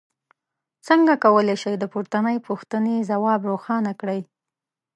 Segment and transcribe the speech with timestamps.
[0.87, 4.21] څنګه کولی شئ د پورتنۍ پوښتنې ځواب روښانه کړئ.